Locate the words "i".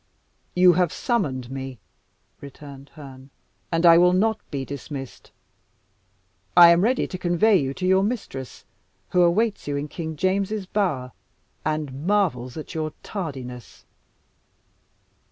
3.85-3.99, 6.57-6.71